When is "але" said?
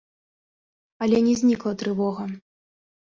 1.05-1.17